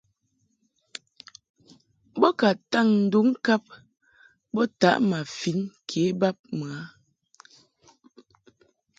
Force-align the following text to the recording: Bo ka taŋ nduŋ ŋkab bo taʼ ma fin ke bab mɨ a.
Bo 2.19 2.29
ka 2.39 2.49
taŋ 2.71 2.87
nduŋ 3.05 3.27
ŋkab 3.35 3.63
bo 4.53 4.61
taʼ 4.79 4.97
ma 5.09 5.19
fin 5.37 5.59
ke 5.89 6.01
bab 6.19 6.37
mɨ 6.59 6.67
a. 6.77 6.79